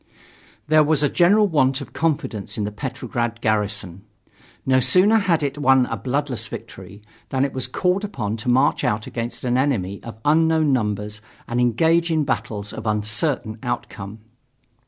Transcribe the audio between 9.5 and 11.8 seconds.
enemy of unknown numbers and